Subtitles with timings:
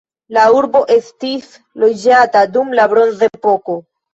[0.37, 1.51] La urbo estis
[1.83, 3.79] loĝata dum la bronzepoko.